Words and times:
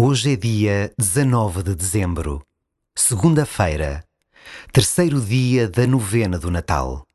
Hoje 0.00 0.34
é 0.34 0.36
dia 0.36 0.92
19 0.96 1.60
de 1.64 1.74
dezembro, 1.74 2.40
segunda-feira, 2.96 4.04
terceiro 4.72 5.20
dia 5.20 5.68
da 5.68 5.88
novena 5.88 6.38
do 6.38 6.52
Natal. 6.52 7.07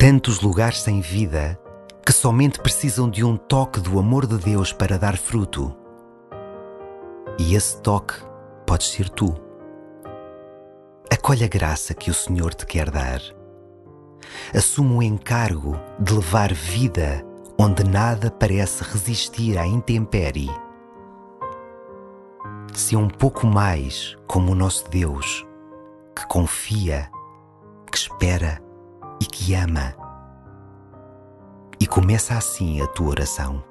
Tantos 0.00 0.40
lugares 0.40 0.80
sem 0.80 1.02
vida 1.02 1.60
que 2.06 2.10
somente 2.10 2.58
precisam 2.58 3.06
de 3.06 3.22
um 3.22 3.36
toque 3.36 3.80
do 3.80 3.98
amor 3.98 4.26
de 4.26 4.38
Deus 4.38 4.72
para 4.72 4.98
dar 4.98 5.18
fruto. 5.18 5.76
E 7.38 7.54
esse 7.54 7.78
toque 7.82 8.14
podes 8.66 8.88
ser 8.92 9.10
tu. 9.10 9.38
Acolhe 11.12 11.44
a 11.44 11.48
graça 11.48 11.92
que 11.92 12.10
o 12.10 12.14
Senhor 12.14 12.54
te 12.54 12.64
quer 12.64 12.90
dar. 12.90 13.20
Assume 14.56 14.94
o 14.94 15.02
encargo 15.02 15.78
de 15.98 16.14
levar 16.14 16.54
vida 16.54 17.22
onde 17.58 17.84
nada 17.84 18.30
parece 18.30 18.82
resistir 18.82 19.58
à 19.58 19.66
intempérie. 19.66 20.48
Se 22.72 22.96
um 22.96 23.06
pouco 23.06 23.46
mais 23.46 24.16
como 24.26 24.52
o 24.52 24.54
nosso 24.54 24.88
Deus, 24.88 25.46
que 26.16 26.26
confia, 26.26 27.10
que 27.92 27.98
espera 27.98 28.69
e 29.20 29.26
que 29.26 29.54
ama. 29.54 29.94
E 31.78 31.86
começa 31.86 32.36
assim 32.36 32.80
a 32.80 32.86
tua 32.86 33.10
oração. 33.10 33.69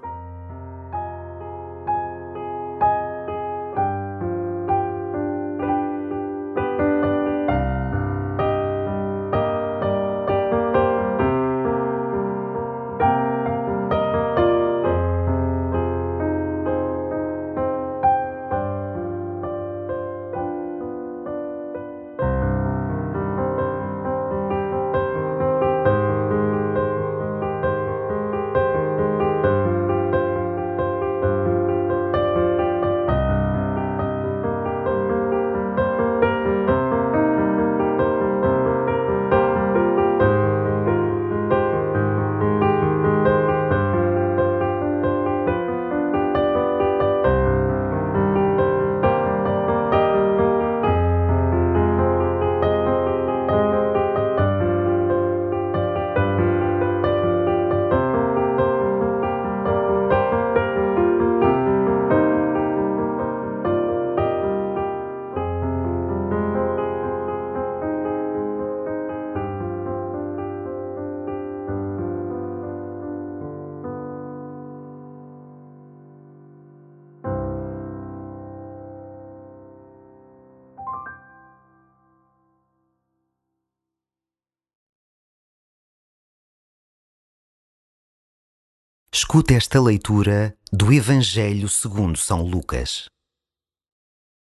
Escuta 89.12 89.56
esta 89.56 89.82
leitura 89.82 90.56
do 90.72 90.94
Evangelho 90.94 91.68
segundo 91.68 92.16
São 92.16 92.44
Lucas. 92.44 93.10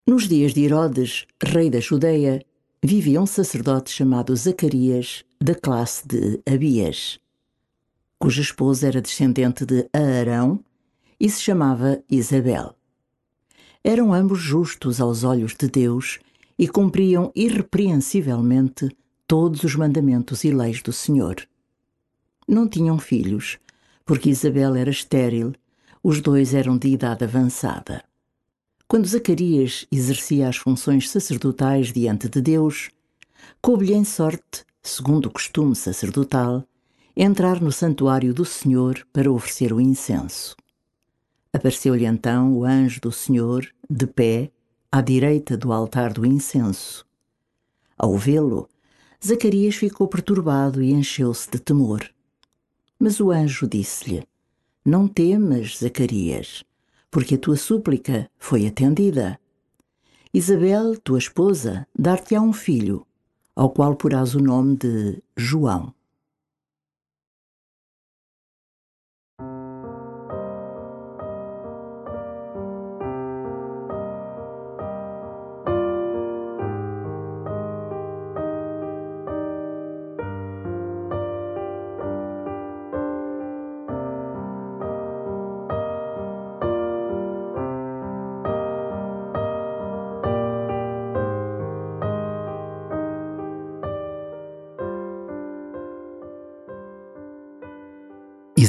Nos 0.06 0.28
dias 0.28 0.54
de 0.54 0.62
Herodes, 0.62 1.26
rei 1.42 1.68
da 1.68 1.80
Judeia, 1.80 2.40
vivia 2.80 3.20
um 3.20 3.26
sacerdote 3.26 3.90
chamado 3.90 4.34
Zacarias, 4.36 5.24
da 5.40 5.56
classe 5.56 6.06
de 6.06 6.40
Abias, 6.46 7.18
cuja 8.20 8.40
esposa 8.40 8.86
era 8.86 9.02
descendente 9.02 9.66
de 9.66 9.88
Arão 9.92 10.64
e 11.18 11.28
se 11.28 11.42
chamava 11.42 12.00
Isabel. 12.08 12.76
Eram 13.82 14.14
ambos 14.14 14.38
justos 14.38 15.00
aos 15.00 15.24
olhos 15.24 15.56
de 15.56 15.66
Deus 15.66 16.20
e 16.56 16.68
cumpriam 16.68 17.32
irrepreensivelmente 17.34 18.96
todos 19.26 19.64
os 19.64 19.74
mandamentos 19.74 20.44
e 20.44 20.52
leis 20.52 20.80
do 20.80 20.92
Senhor. 20.92 21.36
Não 22.46 22.68
tinham 22.68 22.96
filhos, 22.96 23.58
porque 24.04 24.30
Isabel 24.30 24.74
era 24.74 24.90
estéril, 24.90 25.52
os 26.02 26.20
dois 26.20 26.54
eram 26.54 26.76
de 26.76 26.88
idade 26.88 27.24
avançada. 27.24 28.02
Quando 28.88 29.06
Zacarias 29.06 29.86
exercia 29.90 30.48
as 30.48 30.56
funções 30.56 31.08
sacerdotais 31.08 31.92
diante 31.92 32.28
de 32.28 32.40
Deus, 32.40 32.90
coube-lhe 33.60 33.94
em 33.94 34.04
sorte, 34.04 34.64
segundo 34.82 35.26
o 35.26 35.30
costume 35.30 35.74
sacerdotal, 35.74 36.64
entrar 37.16 37.60
no 37.60 37.70
santuário 37.70 38.34
do 38.34 38.44
Senhor 38.44 39.06
para 39.12 39.30
oferecer 39.30 39.72
o 39.72 39.80
incenso. 39.80 40.56
Apareceu-lhe 41.52 42.04
então 42.04 42.52
o 42.52 42.64
anjo 42.64 43.00
do 43.00 43.12
Senhor, 43.12 43.66
de 43.88 44.06
pé, 44.06 44.50
à 44.90 45.00
direita 45.00 45.56
do 45.56 45.72
altar 45.72 46.12
do 46.12 46.26
incenso. 46.26 47.06
Ao 47.96 48.16
vê-lo, 48.16 48.68
Zacarias 49.24 49.76
ficou 49.76 50.08
perturbado 50.08 50.82
e 50.82 50.92
encheu-se 50.92 51.50
de 51.50 51.58
temor. 51.58 52.10
Mas 53.04 53.18
o 53.18 53.32
anjo 53.32 53.66
disse-lhe: 53.66 54.22
Não 54.84 55.08
temas, 55.08 55.78
Zacarias, 55.78 56.62
porque 57.10 57.34
a 57.34 57.38
tua 57.38 57.56
súplica 57.56 58.30
foi 58.38 58.64
atendida. 58.64 59.40
Isabel, 60.32 60.96
tua 61.00 61.18
esposa, 61.18 61.84
dar-te-á 61.98 62.40
um 62.40 62.52
filho, 62.52 63.04
ao 63.56 63.70
qual 63.70 63.96
porás 63.96 64.36
o 64.36 64.38
nome 64.38 64.76
de 64.76 65.20
João. 65.36 65.92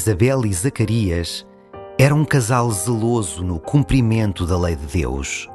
Isabel 0.04 0.46
e 0.46 0.52
Zacarias 0.52 1.48
eram 1.98 2.20
um 2.20 2.26
casal 2.26 2.70
zeloso 2.70 3.42
no 3.42 3.58
cumprimento 3.58 4.46
da 4.46 4.60
lei 4.60 4.76
de 4.76 4.86
Deus. 4.86 5.50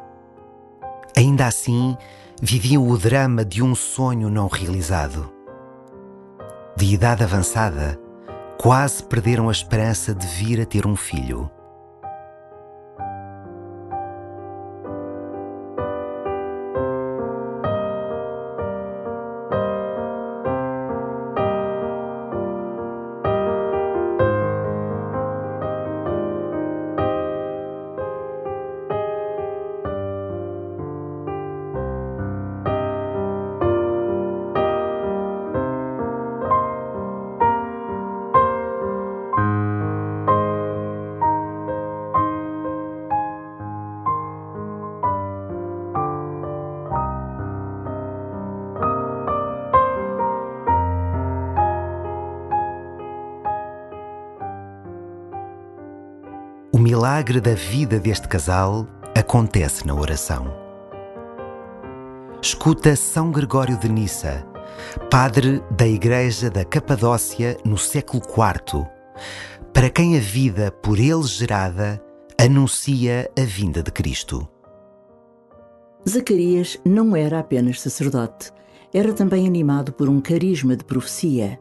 Ainda 1.14 1.46
assim, 1.46 1.94
viviam 2.40 2.88
o 2.88 2.96
drama 2.96 3.44
de 3.44 3.62
um 3.62 3.74
sonho 3.74 4.30
não 4.30 4.46
realizado. 4.46 5.30
De 6.74 6.94
idade 6.94 7.22
avançada, 7.22 8.00
quase 8.58 9.02
perderam 9.02 9.50
a 9.50 9.52
esperança 9.52 10.14
de 10.14 10.26
vir 10.26 10.62
a 10.62 10.64
ter 10.64 10.86
um 10.86 10.96
filho. 10.96 11.50
O 56.70 56.78
milagre 56.78 57.40
da 57.40 57.54
vida 57.54 57.98
deste 57.98 58.28
casal 58.28 58.86
acontece 59.16 59.86
na 59.86 59.94
oração. 59.94 60.52
Escuta 62.42 62.94
São 62.94 63.32
Gregório 63.32 63.78
de 63.78 63.88
Nissa, 63.88 64.46
padre 65.10 65.62
da 65.70 65.88
Igreja 65.88 66.50
da 66.50 66.66
Capadócia 66.66 67.56
no 67.64 67.78
século 67.78 68.22
IV, 68.22 68.86
para 69.72 69.88
quem 69.88 70.18
a 70.18 70.20
vida 70.20 70.70
por 70.70 70.98
ele 70.98 71.22
gerada 71.22 72.02
anuncia 72.38 73.30
a 73.36 73.44
vinda 73.44 73.82
de 73.82 73.90
Cristo. 73.90 74.46
Zacarias 76.06 76.78
não 76.84 77.16
era 77.16 77.38
apenas 77.38 77.80
sacerdote, 77.80 78.52
era 78.92 79.14
também 79.14 79.46
animado 79.46 79.90
por 79.90 80.06
um 80.06 80.20
carisma 80.20 80.76
de 80.76 80.84
profecia. 80.84 81.58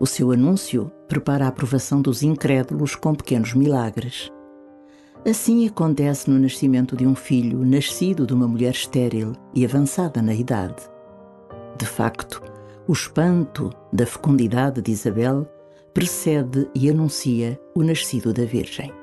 O 0.00 0.06
seu 0.08 0.32
anúncio 0.32 0.90
prepara 1.06 1.44
a 1.44 1.48
aprovação 1.48 2.02
dos 2.02 2.24
incrédulos 2.24 2.96
com 2.96 3.14
pequenos 3.14 3.54
milagres. 3.54 4.28
Assim 5.28 5.66
acontece 5.68 6.30
no 6.30 6.38
nascimento 6.38 6.96
de 6.96 7.06
um 7.06 7.14
filho 7.14 7.64
nascido 7.64 8.26
de 8.26 8.32
uma 8.32 8.48
mulher 8.48 8.72
estéril 8.72 9.32
e 9.54 9.64
avançada 9.66 10.22
na 10.22 10.32
idade. 10.32 10.82
De 11.76 11.84
facto, 11.84 12.42
o 12.88 12.92
espanto 12.92 13.70
da 13.92 14.06
fecundidade 14.06 14.80
de 14.80 14.90
Isabel 14.90 15.46
precede 15.92 16.68
e 16.74 16.88
anuncia 16.88 17.60
o 17.74 17.82
nascido 17.82 18.32
da 18.32 18.44
Virgem. 18.44 18.99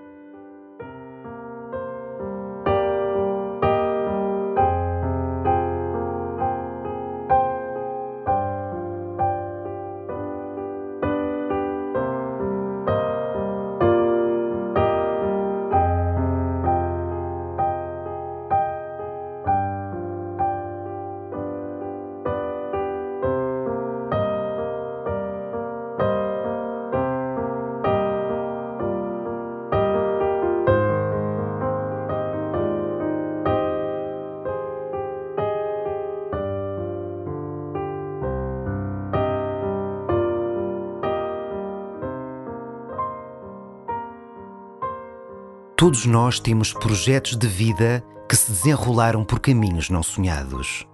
Todos 45.88 46.06
nós 46.06 46.38
temos 46.38 46.74
projetos 46.74 47.38
de 47.38 47.48
vida 47.48 48.04
que 48.28 48.36
se 48.36 48.52
desenrolaram 48.52 49.24
por 49.24 49.40
caminhos 49.40 49.90
não 49.90 50.04
sonhados. 50.04 50.86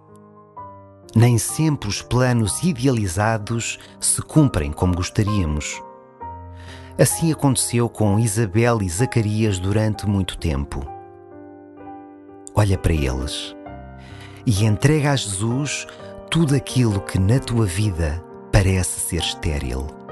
Nem 1.15 1.39
sempre 1.39 1.89
os 1.89 1.99
planos 1.99 2.61
idealizados 2.61 3.79
se 3.99 4.21
cumprem 4.21 4.71
como 4.71 4.93
gostaríamos. 4.93 5.81
Assim 6.95 7.31
aconteceu 7.31 7.89
com 7.89 8.19
Isabel 8.19 8.83
e 8.83 8.87
Zacarias 8.87 9.57
durante 9.57 10.05
muito 10.05 10.37
tempo. 10.37 10.87
Olha 12.53 12.77
para 12.77 12.93
eles 12.93 13.55
e 14.45 14.63
entrega 14.63 15.13
a 15.13 15.15
Jesus 15.15 15.87
tudo 16.29 16.53
aquilo 16.53 17.01
que 17.01 17.17
na 17.17 17.39
tua 17.39 17.65
vida 17.65 18.23
parece 18.51 18.99
ser 18.99 19.21
estéril. 19.21 20.02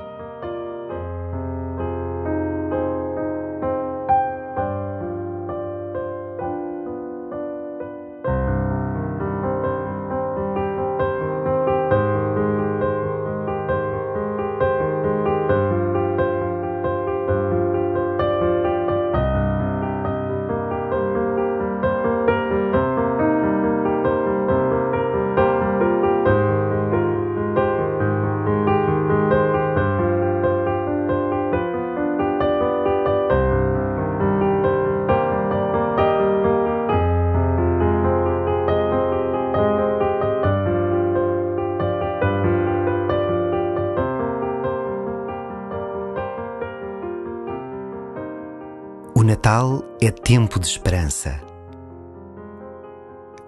O 49.14 49.24
Natal 49.24 49.84
é 50.02 50.10
tempo 50.10 50.58
de 50.58 50.66
esperança. 50.66 51.42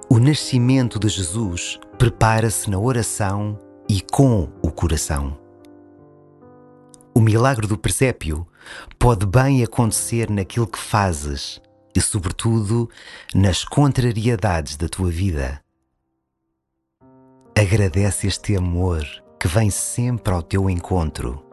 O 0.09 0.19
nascimento 0.19 0.99
de 0.99 1.07
Jesus 1.07 1.79
prepara-se 1.97 2.69
na 2.69 2.77
oração 2.77 3.57
e 3.87 4.01
com 4.01 4.49
o 4.61 4.69
coração. 4.69 5.37
O 7.15 7.21
milagre 7.21 7.65
do 7.65 7.77
presépio 7.77 8.45
pode 8.99 9.25
bem 9.25 9.63
acontecer 9.63 10.29
naquilo 10.29 10.67
que 10.67 10.77
fazes 10.77 11.61
e, 11.95 12.01
sobretudo, 12.01 12.89
nas 13.33 13.63
contrariedades 13.63 14.75
da 14.75 14.89
tua 14.89 15.09
vida. 15.09 15.61
Agradece 17.57 18.27
este 18.27 18.57
amor 18.57 19.05
que 19.39 19.47
vem 19.47 19.69
sempre 19.69 20.33
ao 20.33 20.43
teu 20.43 20.69
encontro 20.69 21.52